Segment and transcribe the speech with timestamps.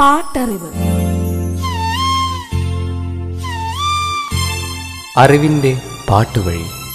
[0.00, 0.70] പാട്ടറിവ്.
[5.16, 5.80] അറിവിന്റെ
[6.10, 6.85] പാട്ടുവഴി.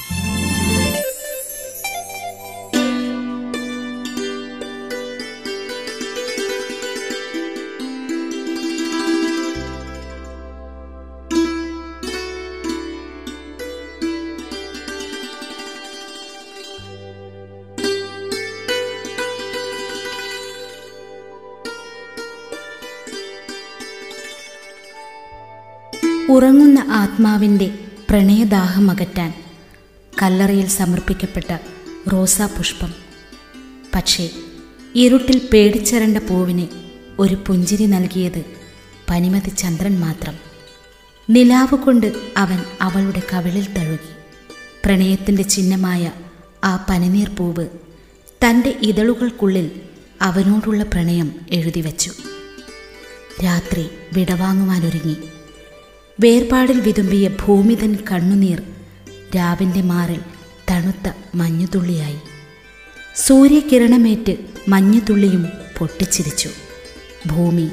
[26.32, 29.34] ഉറങ്ങുന്ന ആത്മാവിന്റെ പ്രണയദാഹമകറ്റാൻ
[30.22, 31.58] കല്ലറയിൽ സമർപ്പിക്കപ്പെട്ട
[32.14, 32.94] റോസാപുഷ്പം
[33.96, 34.30] പക്ഷേ
[34.96, 36.68] ഇരുട്ടിൽ പേടിച്ചരണ്ട പൂവിന്
[37.20, 38.46] ഒരു പുഞ്ചിരി നൽകിയത്
[39.10, 40.36] പനിമതി ചന്ദ്രൻ മാത്രം.
[41.30, 44.14] നിലാവ് കൊണ്ട് അവൻ അവളുടെ കവിളിൽ തഴുകി.
[44.86, 46.12] പ്രണയത്തിന്റെ ചിഹ്നമായ
[46.64, 47.68] ആ പനിനീർ പൂവ്
[48.46, 49.72] തന്റെ ഇതളുകൾക്കുള്ളിൽ
[50.22, 52.12] അവനോടുള്ള പ്രണയം എഴുതി വച്ചു
[53.44, 55.18] രാത്രി വിടവാങ്ങുവാനൊരുങ്ങി.
[56.20, 58.62] വേർപാടിൽ വിതുമ്പിയ ഭൂമിതൻ കണ്ണുനീർ
[59.36, 60.20] രാവിന്റെ മാറിൽ
[60.72, 62.16] തണുത്ത മഞ്ഞുതുള്ളിയായി.
[63.16, 64.36] സൂര്യകിരണമേറ്റ്
[64.68, 66.50] മഞ്ഞുതുള്ളിയും പൊട്ടിച്ചിരിച്ചു.
[67.28, 67.70] ഭൂമി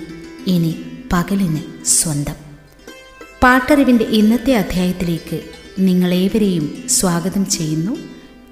[0.47, 2.35] ഇനി പകലിന് സ്വന്തം.
[3.43, 5.41] പാട്ടറിവിന്റെ ഇന്നത്തെ അധ്യായത്തിലേക്ക്
[5.79, 7.97] നിങ്ങളേവരെയും സ്വാഗതം ചെയ്യുന്നു.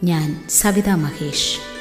[0.05, 1.76] ഞാൻ സവിത മഹേഷ്.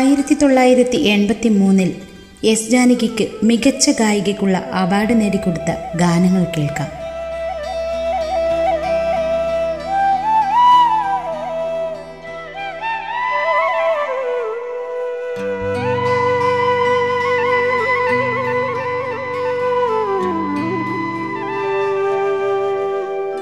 [0.00, 1.94] ആയിരത്തി തൊള്ളായിരത്തി എൺപത്തി മൂന്നിൽ
[2.44, 7.00] എസ് ജാനകിക്ക് മികച്ച ഗായികയ്ക്കുള്ള അവാർഡ് നേടിക്കൊടുത്ത ഗാനങ്ങൾ കേൾക്കാം.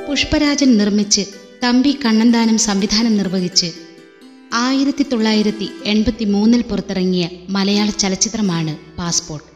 [0.08, 1.26] പുഷ്പരാജൻ നിർമ്മിച്ച്
[1.64, 3.87] തമ്പി കണ്ണന്താനം സംവിധാനം നിർവഹിച്ച്
[4.52, 9.46] ആയിരത്തി തൊള്ളായിരത്തി എൺപത്തി മൂന്നിൽ പുറത്തിറങ്ങിയ മലയാള ചലച്ചിത്രമാണ് പാസ്പോർട്ട്.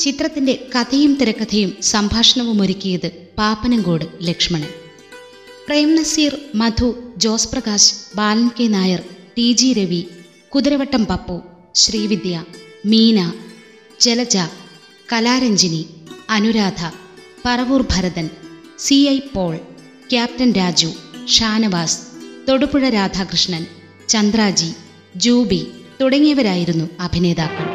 [0.00, 4.68] ചിത്രത്തിന്റെ കഥയും തിരക്കഥയും സംഭാഷണവും ഒരുക്കിയത് Pappanamcode Lakshmanan.
[5.66, 9.02] Prem Nazir Madhu Jose Prakash Balan K Nair
[9.36, 10.06] T G Ravi
[10.48, 11.42] Kuthiravattam Pappu
[11.74, 12.44] Srividya
[12.86, 13.32] Meena
[14.00, 14.36] Jalaja
[15.12, 15.86] Kalaranjini
[16.30, 16.92] Anuradha
[17.46, 18.30] Paravoor Bharathan
[18.78, 19.56] C I Paul
[20.12, 20.92] captain Raju
[21.28, 21.98] Shanavas
[22.48, 23.79] Thodupuzha Radhakrishnan
[24.12, 24.70] Chandraji
[25.16, 25.60] Juby
[26.00, 27.66] തുടങ്ങിയവരായിരുന്നു അഭിനേതാക്കൾ.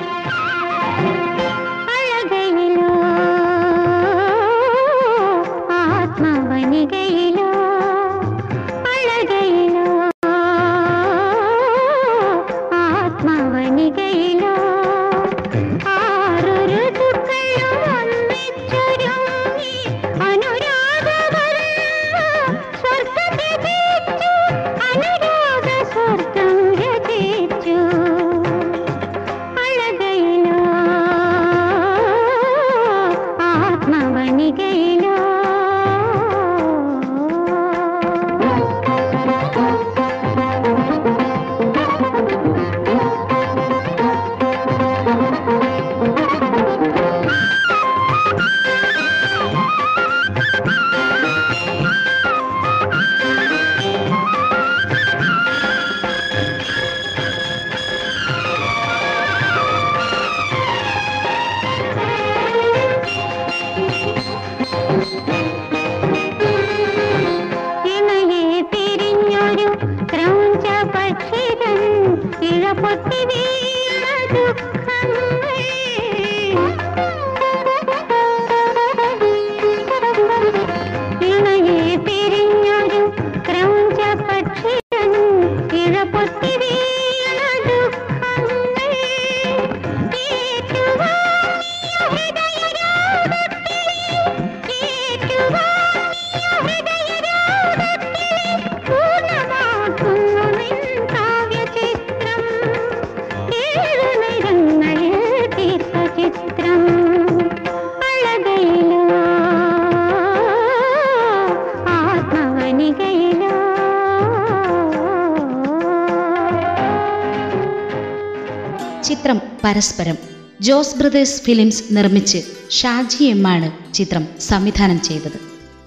[119.65, 120.17] പരസ്പരം
[120.61, 125.39] Jose brothers films നിർമ്മിച്ച് Shaji M ആണ് ചിത്രം സംവിധാനം ചെയ്തത്.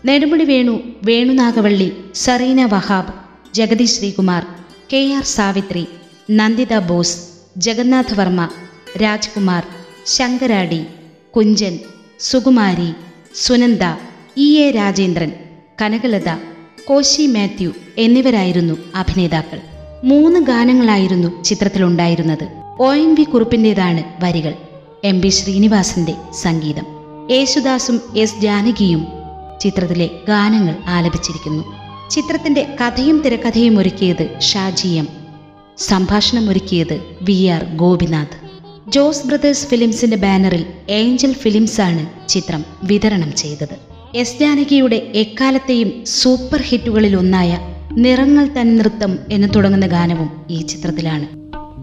[0.06, 3.12] Nedumudi Venu Venu Nagavally Zarina Wahab
[3.54, 4.46] Jagathy Sreekumar
[4.92, 5.86] K R Savithri
[6.30, 7.16] Nanditha Bose
[7.56, 8.48] Jagannath Varma
[9.02, 9.66] Rajkumar
[10.06, 10.86] Sankaradi
[11.36, 11.78] Kunchan
[12.20, 12.94] Sukumari
[13.34, 13.82] Sunanda
[14.36, 15.32] E A Rajendran
[15.82, 16.31] Kanakalatha
[16.84, 19.60] Koshy Mathew എന്നിവരായിരുന്നു അഭിനേതാക്കൾ.
[20.04, 22.57] മൂന്ന് ഗാനങ്ങളായിരുന്നു ചിത്രത്തിലുണ്ടായിരുന്നത്.
[22.80, 24.54] ഒ എൻ വി കുറുപ്പിന്റെതാണ് വരികൾ.
[25.04, 26.86] എം ബി ശ്രീനിവാസന്റെ സംഗീതം.
[27.30, 29.06] യേശുദാസും എസ് ജാനകിയും
[29.60, 31.64] ചിത്രത്തിലെ ഗാനങ്ങൾ ആലപിച്ചിരിക്കുന്നു.
[32.10, 35.08] ചിത്രത്തിന്റെ കഥയും തിരക്കഥയും ഒരുക്കിയത് ഷാജി എം.
[35.78, 38.48] സംഭാഷണം ഒരുക്കിയത് V R Gopinath.
[38.90, 43.76] Jose Brothers ഫിലിംസിന്റെ ബാനറിൽ ഏഞ്ചൽ ഫിലിംസാണ് ചിത്രം വിതരണം ചെയ്തത്.
[44.14, 47.58] എസ് ജാനകിയുടെ എക്കാലത്തെയും സൂപ്പർ ഹിറ്റുകളിൽ ഒന്നായ
[47.92, 51.38] നിറങ്ങൾ തൻ നൃത്തം എന്ന് തുടങ്ങുന്ന ഗാനവും ഈ ചിത്രത്തിലാണ്.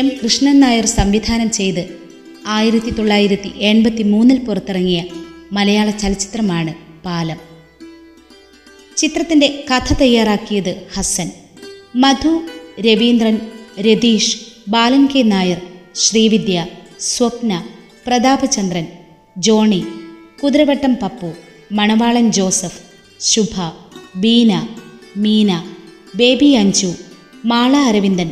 [0.00, 0.08] എം.
[0.24, 1.82] കൃഷ്ണൻ നായർ സംവിധാനം ചെയ്ത്
[2.46, 5.04] ആയിരത്തി തൊള്ളായിരത്തി എൺപത്തി മൂന്നിൽ പുറത്തിറങ്ങിയ
[5.52, 6.74] മലയാള ചലച്ചിത്രമാണ്
[7.04, 7.36] പാലം.
[8.96, 11.30] ചിത്രത്തിന്റെ കഥ തയ്യാറാക്കിയത് Hassan
[11.96, 12.32] Madhu
[12.80, 13.36] Raveendran
[13.80, 14.36] Ratheesh
[14.68, 15.22] Balan K.
[15.22, 15.60] Nair
[15.94, 16.66] Srividya
[17.00, 17.52] Swapna
[18.06, 18.86] Prathapachandran
[19.38, 19.80] Johnny
[20.42, 21.32] Kuthiravattam Pappu
[21.72, 22.80] Manavalan Joseph
[23.20, 23.54] Shubha
[24.16, 24.52] Beena
[25.16, 25.50] Meena
[26.14, 26.92] Baby Anju
[27.44, 28.30] Mala Aravindan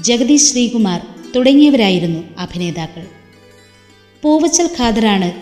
[0.00, 1.00] Jagadish Sreekumar
[1.36, 3.06] തുടങ്ങിയവരായിരുന്നു അഭിനേതാക്കൾ.
[4.22, 5.32] പൂവച്ചൽ ഖാദറാണ്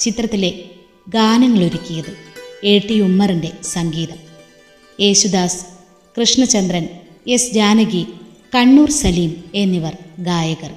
[0.00, 0.64] ചിത്രത്തിലെ
[1.08, 2.16] ഗാനങ്ങളൊരുക്കിയത്.
[2.64, 2.78] എ.
[2.78, 3.00] ടി.
[3.00, 4.16] ഉമ്മറിന്റെ സംഗീതം.
[5.00, 5.66] യേശുദാസ്
[6.20, 6.88] കൃഷ്ണചന്ദ്രൻ
[7.28, 7.52] എസ്.
[7.52, 8.06] ജാനകി
[8.54, 10.70] കണ്ണൂർ സലീം എന്നിവർ ഗായകർ.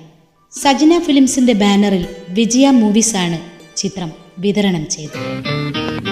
[0.52, 3.40] സജന ഫിലിംസിന്റെ ബാനറിൽ വിജയ മൂവീസാണ്
[3.78, 6.09] ചിത്രം വിതരണം ചെയ്തത്.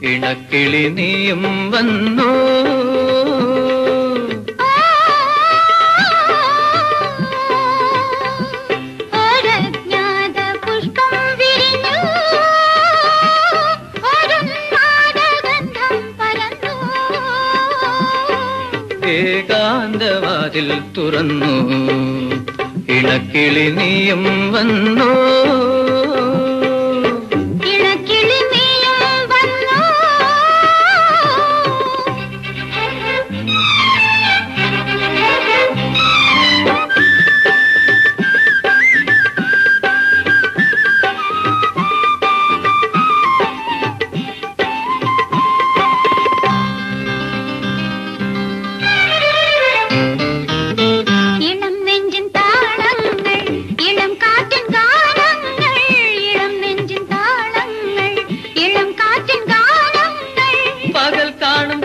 [0.06, 2.52] ഇണക്കിളി നീയും വന്നു.
[19.06, 21.56] ിൽ ഏകാന്തവാതിൽ തുറന്നു.
[22.92, 25.61] ഇണക്കിളി നീയും വന്നു.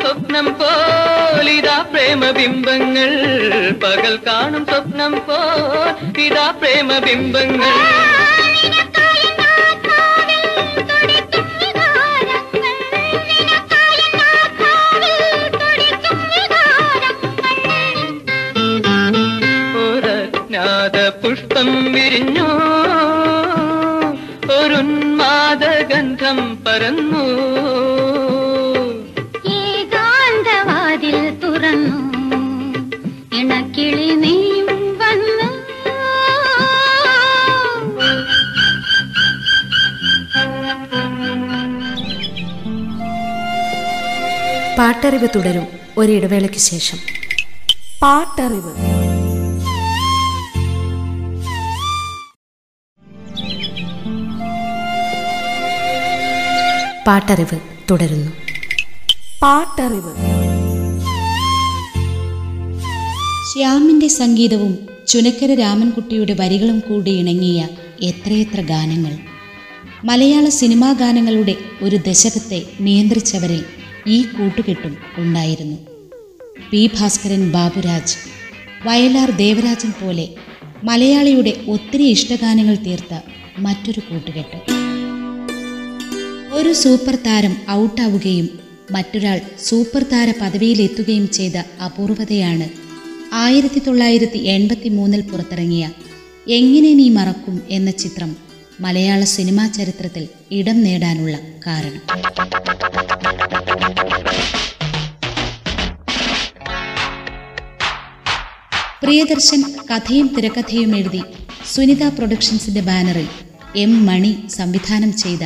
[0.06, 3.72] സ്വപ്നം പോലിതാ പ്രേമബിംബങ്ങൾ.
[3.72, 7.96] പകൽ കാണും സ്വപ്നം പോൽ ഇതാ പ്രേമബിംബങ്ങൾ.
[21.22, 22.48] പുഷ്പം വിരിഞ്ഞു.
[24.52, 27.55] ഒരുന്മാദഗന്ധം പരന്നു.
[44.78, 45.66] പാട്ടറിവ് തുടരും
[45.99, 46.99] ഒരിടവേളയ്ക്ക് ശേഷം.
[48.02, 48.75] പാട്ടറിവ്.
[57.06, 58.33] പാട്ടറിവ് തുടരുന്നു.
[59.42, 60.14] പാട്ടറിവ്.
[63.52, 67.68] ശ്യാമിന്റെ സംഗീതവും ചുനക്കര രാമൻകുട്ടിയുടെ വരികളും കൂടി ഇണങ്ങിയ
[68.02, 69.18] എത്രയെത്ര ഗാനങ്ങൾ.
[70.04, 73.64] മലയാള സിനിമാ ഗാനങ്ങളുടെ ഒരു ദശകത്തെ നിയന്ത്രിച്ചവരിൽ
[74.08, 75.76] ഈ കൂട്ടുകെട്ടും ഉണ്ടായിരുന്നു.
[76.70, 76.90] പി.
[77.00, 78.16] ഭാസ്കരൻ ബാബുരാജ്
[78.86, 80.28] വയലാർ ദേവരാജൻ പോലെ
[80.84, 83.20] മലയാളിയുടെ ഒത്തിരി ഇഷ്ടഗാനങ്ങൾ തീർത്ത
[83.58, 84.58] മറ്റൊരു കൂട്ടുകെട്ട്.
[86.52, 88.48] ഒരു സൂപ്പർ താരം ഔട്ടാവുകയും
[88.90, 92.68] മറ്റൊരാൾ സൂപ്പർ താര പദവിയിലെത്തുകയും ചെയ്ത അപൂർവതയാണ്
[93.32, 95.90] ആയിരത്തി തൊള്ളായിരത്തി എൺപത്തി മൂന്നിൽ പുറത്തിറങ്ങിയ
[96.48, 98.36] എങ്ങനെ നീ മറക്കും എന്ന ചിത്രം
[98.80, 102.02] മലയാള സിനിമാ ചരിത്രത്തിൽ ഇടം നേടാനുള്ള കാരണം.
[109.00, 111.21] പ്രിയദർശൻ കഥയും തിരക്കഥയും എഴുതി
[111.64, 113.28] സുനിത പ്രൊഡക്ഷൻസിന്റെ ബാനറിൽ
[113.76, 115.45] എം മണി സംവിധാനം ചെയ്ത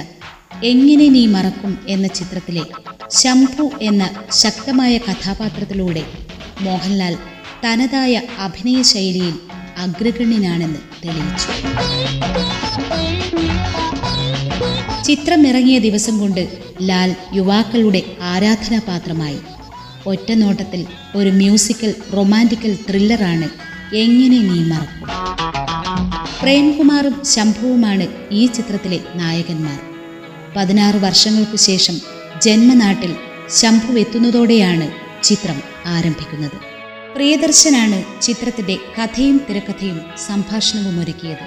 [0.62, 2.64] എങ്ങനെ നീ മറക്കും എന്ന ചിത്രത്തിലെ
[3.10, 4.02] ശംഭു എന്ന
[4.42, 6.04] ശക്തമായ കഥാപാത്രത്തിലൂടെ
[6.60, 7.16] മോഹൻലാൽ
[7.64, 9.36] തനതായ അഭിനയ ശൈലിയിൽ
[9.76, 11.48] അഗ്രഗണ്യനാണെന്ന് തെളിയിച്ചു.
[15.04, 16.48] ചിത്രം ഇറങ്ങിയ ദിവസം കൊണ്ട്
[16.82, 19.38] ലാൽ യുവാക്കളുടെ ആരാധനാപാത്രമായി.
[20.06, 23.48] ഒറ്റനോട്ടത്തിൽ ഒരു മ്യൂസിക്കൽ റൊമാന്റിക്കൽ ത്രില്ലറാണ്
[23.96, 25.08] എങ്ങനെ നീ മറക്കും.
[26.42, 29.80] പ്രേംകുമാറും ശംഭുവുമാണ് ഈ ചിത്രത്തിലെ നായകന്മാർ.
[30.56, 32.00] പതിനാറ് വർഷങ്ങൾക്കു ശേഷം
[32.42, 33.16] ജന്മനാട്ടിൽ
[33.48, 34.90] ശംഭു എത്തുന്നതോടെയാണ്
[35.22, 36.58] ചിത്രം ആരംഭിക്കുന്നത്.
[37.14, 41.46] പ്രിയദർശനാണ് ചിത്രത്തിന്റെ കഥയും തിരക്കഥയും സംഭാഷണവും ഒരുക്കിയത്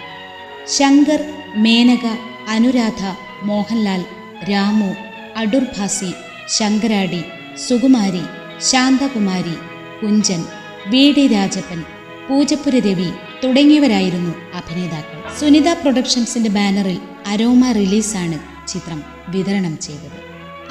[0.68, 2.06] ശങ്കർ മേനക
[2.48, 4.06] അനുരാധ മോഹൻലാൽ
[4.52, 4.96] രാമു
[5.36, 6.12] അടൂർ ഭാസി
[6.48, 7.22] ശങ്കരാടി
[7.68, 8.22] സുകുമാരി
[8.62, 9.56] ശാന്തകുമാരി
[10.02, 10.44] കുഞ്ചൻ
[10.88, 11.84] വി ഡി രാജപ്പൻ
[12.30, 13.10] പൂജപ്പുര രവി
[13.44, 15.40] തുടങ്ങിയവരായിരുന്നു അഭിനേതാക്കൾ.
[15.40, 16.98] സുനിത പ്രൊഡക്ഷൻസിന്റെ ബാനറിൽ
[17.28, 20.18] അരോമ റിലീസാണ് ചിത്രം വിതരണം ചെയ്തത്.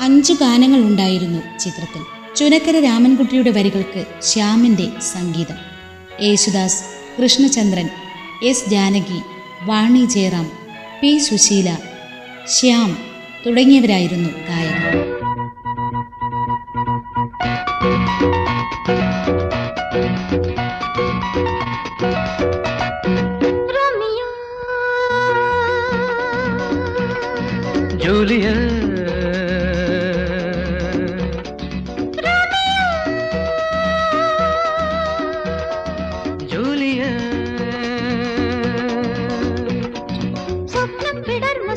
[0.01, 2.35] അഞ്ചു ഗാനങ്ങൾ ഉണ്ടായിരുന്നു ചിത്രത്തിൽ.
[2.37, 5.57] ചുനക്കര രാമൻകുട്ടിയുടെ വരികൾക്ക് ശ്യാമിന്റെ സംഗീതം.
[6.23, 6.85] യേശുദാസ്
[7.23, 7.89] കൃഷ്ണചന്ദ്രൻ
[8.45, 9.21] എസ് ജാനകി
[9.63, 10.51] വാണി ജയറാം
[11.01, 11.77] പി സുശീല
[12.47, 12.91] ശ്യാം
[13.47, 14.92] തുടങ്ങിയവരായിരുന്നു ഗായകർ.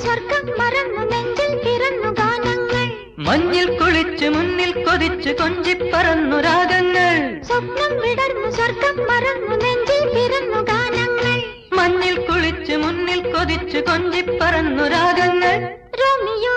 [0.06, 2.86] സ്വർഗം മറങ്ങുമെങ്കിൽ പിറന്നു ഗാനങ്ങൾ.
[3.18, 7.16] മഞ്ഞിൽ കുളിച്ച് മുന്നിൽ കൊതിച്ച് കൊഞ്ചിപ്പറന്നു രാഗങ്ങൾ.
[7.48, 11.38] സ്വപ്നം വിടർന്നു സ്വർഗം മറന്നു നെഞ്ചിൽ പിറന്നു ഗാനങ്ങൾ.
[11.74, 15.58] മഞ്ഞിൽ കുളിച്ച് മുന്നിൽ കൊതിച്ച് കൊഞ്ചിപ്പറന്നു രാഗങ്ങൾ.
[16.02, 16.55] റോമിയോ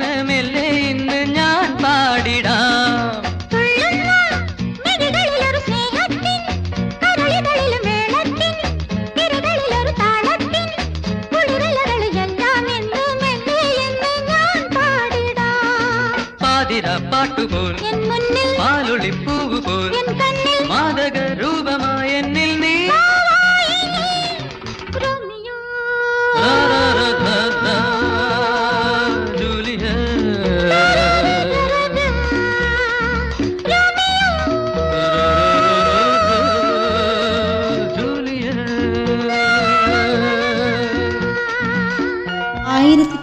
[0.00, 0.57] மெல்ல மெல்ல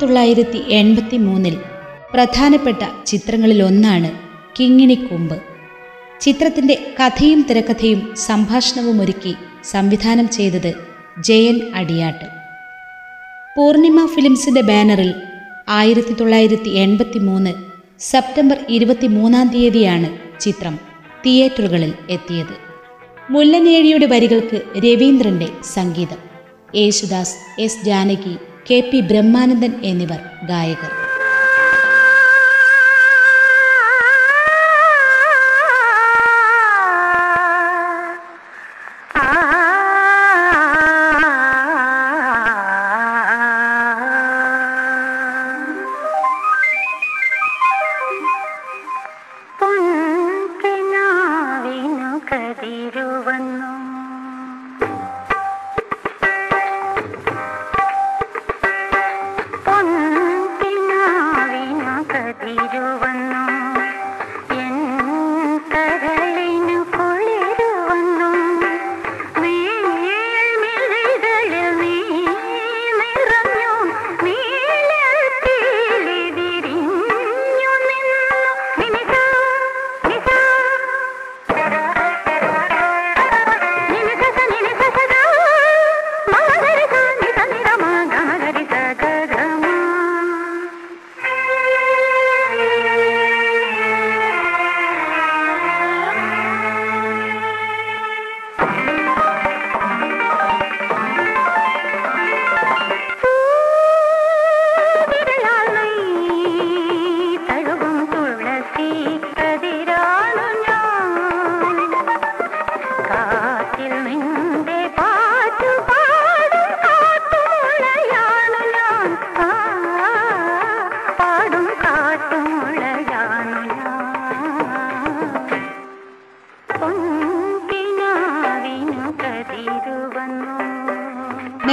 [0.05, 1.57] തൊള്ളായിരത്തി എൺപത്തി മൂന്നിൽ
[2.13, 4.11] പ്രധാനപ്പെട്ട ചിത്രങ്ങളിലൊന്നാണ്
[4.59, 5.41] കിങ്ങിണിക്കൊമ്പ്
[6.21, 10.73] ചിത്രത്തിന്റെ കഥയും തിരക്കഥയും സംഭാഷണവും ഒരുക്കി സംവിധാനം ചെയ്തത്
[11.19, 12.25] ജയൻ അടിയാട്ട്.
[13.57, 15.13] പൂർണിമ ഫിലിംസിന്റെ ബാനറിൽ
[15.69, 17.53] ആയിരത്തി തൊള്ളായിരത്തി എൺപത്തി മൂന്ന്
[17.99, 20.79] സെപ്റ്റംബർ ഇരുപത്തി മൂന്നാം തീയതിയാണ് ചിത്രം
[21.25, 22.55] തിയേറ്ററുകളിൽ എത്തിയത്.
[23.29, 26.17] മുല്ലനേഴിയുടെ വരികൾക്ക് രവീന്ദ്രന്റെ സംഗീതം.
[26.75, 28.37] Yesudas S Janaki
[28.69, 31.04] K P Brahmanandan എന്നിവർ ഗായകർ.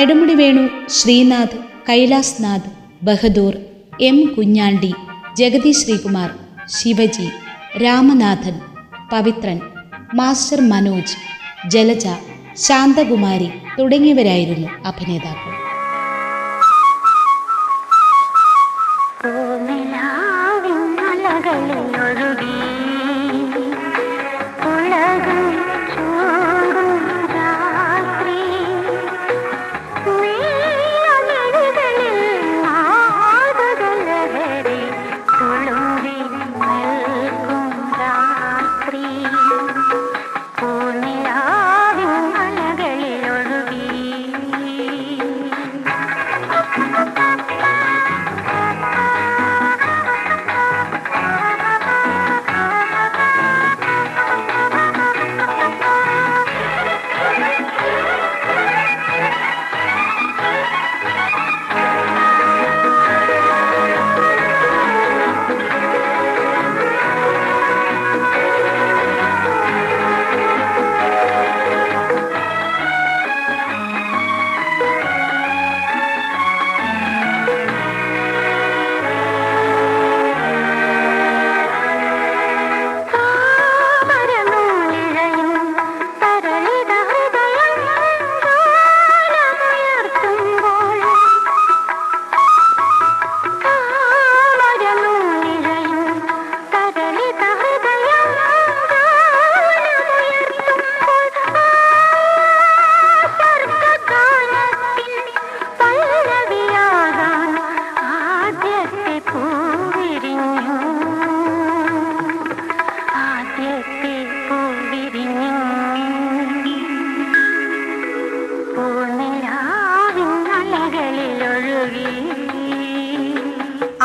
[0.03, 1.57] നെടുമുടി വേണു ശ്രീനാഥ്
[1.89, 2.71] കൈലാസ്നാഥ്
[3.05, 3.55] ബഹദൂർ
[4.01, 4.91] എം കുഞ്ഞാണ്ടി
[5.35, 6.31] ജഗതി ശ്രീകുമാർ
[6.69, 7.27] ശിവജി
[7.83, 8.57] രാമനാഥൻ
[9.11, 9.59] പവിത്രൻ
[10.15, 11.17] മാസ്റ്റർ മനോജ്
[11.69, 12.07] ജലജ
[12.57, 15.52] ശാന്തകുമാരി തുടങ്ങിയവരായിരുന്നു അഭിനേതാക്കൾ.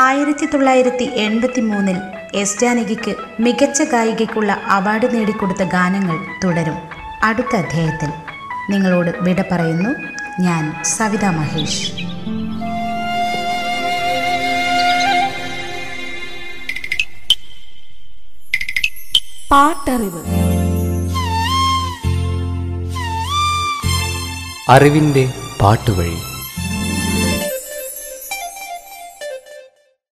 [0.07, 1.97] ആയിരത്തി തൊള്ളായിരത്തി എൺപത്തി മൂന്നിൽ
[2.35, 6.75] എസ് ജാനകിക്ക് മികച്ച ഗായികയ്ക്കുള്ള അവാർഡ് നേടിക്കൊടുത്ത ഗാനങ്ങൾ തുടരും
[7.23, 8.09] അടുത്ത അധ്യായത്തിൽ.
[8.69, 9.89] നിങ്ങളോട് വിട പറയുന്നു
[10.41, 11.91] ഞാൻ സവിത മഹേഷ്.
[19.51, 20.21] പാട്ടറിവ്.
[24.69, 26.36] അറിവിന്റെ പാട്ടുവഴി.